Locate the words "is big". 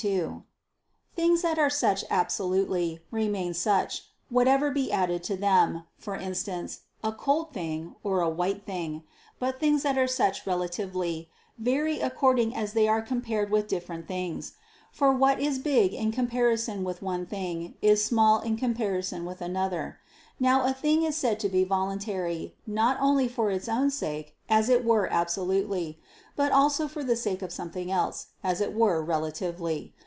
15.39-15.93